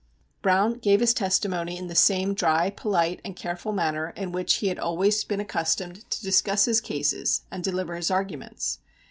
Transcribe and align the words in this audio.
]Browne 0.41 0.79
gave 0.79 0.99
his 0.99 1.13
testimony 1.13 1.77
in 1.77 1.85
the 1.85 1.93
same 1.93 2.33
dry, 2.33 2.71
polite 2.71 3.21
and 3.23 3.35
careful 3.35 3.71
manner 3.71 4.09
in 4.17 4.31
which 4.31 4.55
he 4.55 4.67
had 4.69 4.79
always 4.79 5.23
been 5.23 5.39
accustomed 5.39 6.09
to 6.09 6.23
discuss 6.23 6.65
his 6.65 6.81
cases 6.81 7.41
and 7.51 7.63
deliver 7.63 7.95
his 7.95 8.09
arguments. 8.09 8.79